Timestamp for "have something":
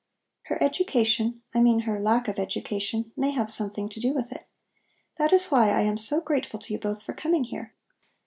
3.29-3.87